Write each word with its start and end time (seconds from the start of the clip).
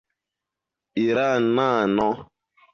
iranano 1.03 2.07